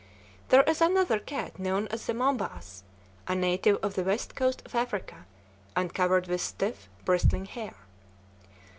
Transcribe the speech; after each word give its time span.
There 0.49 0.63
is 0.63 0.81
another 0.81 1.19
cat 1.19 1.59
known 1.59 1.87
as 1.89 2.07
the 2.07 2.13
Mombas, 2.15 2.81
a 3.27 3.35
native 3.35 3.77
of 3.83 3.93
the 3.93 4.03
west 4.03 4.33
coast 4.33 4.63
of 4.65 4.73
Africa 4.73 5.27
and 5.75 5.93
covered 5.93 6.25
with 6.25 6.41
stiff, 6.41 6.89
bristling 7.05 7.45
hair. 7.45 7.75